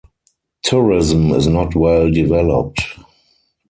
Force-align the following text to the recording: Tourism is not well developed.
Tourism 0.63 1.29
is 1.29 1.45
not 1.45 1.75
well 1.75 2.09
developed. 2.09 2.81